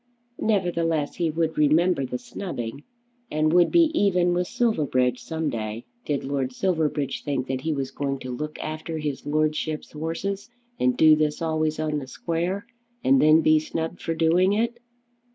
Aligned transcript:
Nevertheless 0.41 1.17
he 1.17 1.29
would 1.29 1.59
remember 1.59 2.07
the 2.07 2.17
snubbing 2.17 2.81
and 3.29 3.53
would 3.53 3.69
be 3.71 3.91
even 3.93 4.33
with 4.33 4.47
Silverbridge 4.47 5.21
some 5.21 5.51
day. 5.51 5.85
Did 6.05 6.23
Lord 6.23 6.53
Silverbridge 6.53 7.23
think 7.23 7.45
that 7.45 7.61
he 7.61 7.71
was 7.71 7.91
going 7.91 8.17
to 8.21 8.35
look 8.35 8.57
after 8.57 8.97
his 8.97 9.27
Lordship's 9.27 9.93
'orses, 9.93 10.49
and 10.79 10.97
do 10.97 11.15
this 11.15 11.39
always 11.39 11.79
on 11.79 11.99
the 11.99 12.07
square, 12.07 12.65
and 13.03 13.21
then 13.21 13.41
be 13.41 13.59
snubbed 13.59 14.01
for 14.01 14.15
doing 14.15 14.53
it! 14.53 14.79